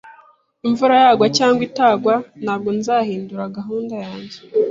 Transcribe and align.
Imvura 0.67 0.93
yagwa 1.03 1.27
cyangwa 1.37 1.61
itagwa, 1.69 2.15
ntabwo 2.43 2.69
nzahindura 2.77 3.53
gahunda 3.57 3.95
yanjye. 4.05 4.37